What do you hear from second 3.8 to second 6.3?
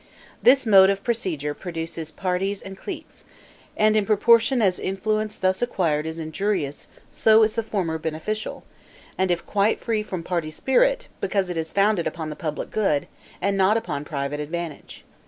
in proportion as influence thus acquired is